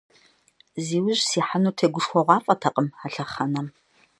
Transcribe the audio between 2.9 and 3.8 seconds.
а лъэхъэнэм.